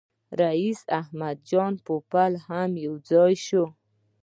[0.39, 3.63] رییس احمد جان پوپل هم یو ځای شو.